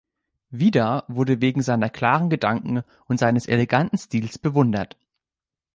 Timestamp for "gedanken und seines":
2.31-3.45